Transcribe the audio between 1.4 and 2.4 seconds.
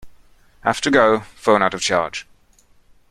out of charge.